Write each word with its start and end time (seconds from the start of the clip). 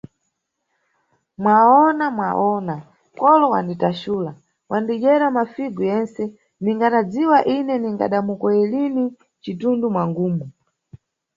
Mwawona, 1.41 2.05
Mwawona, 2.17 2.75
kolo 3.19 3.45
wanditaxula, 3.53 4.31
wadidyera 4.71 5.25
mafigu 5.35 5.81
yentse, 5.89 6.23
ndigadadziwa 6.61 7.37
ine 7.55 7.73
ningada 7.79 8.19
mukoye 8.27 8.63
lini 8.71 9.03
mcindundu 9.37 9.85
mwangumu. 9.93 10.45